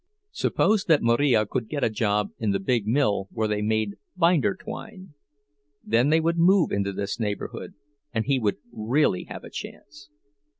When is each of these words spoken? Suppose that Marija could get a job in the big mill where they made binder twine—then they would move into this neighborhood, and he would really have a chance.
Suppose 0.31 0.85
that 0.85 1.03
Marija 1.03 1.45
could 1.45 1.69
get 1.69 1.83
a 1.83 1.89
job 1.91 2.31
in 2.39 2.49
the 2.49 2.59
big 2.59 2.87
mill 2.87 3.27
where 3.31 3.47
they 3.47 3.61
made 3.61 3.97
binder 4.17 4.55
twine—then 4.55 6.09
they 6.09 6.19
would 6.19 6.39
move 6.39 6.71
into 6.71 6.91
this 6.91 7.19
neighborhood, 7.19 7.75
and 8.11 8.25
he 8.25 8.39
would 8.39 8.57
really 8.71 9.25
have 9.25 9.43
a 9.43 9.51
chance. 9.51 10.09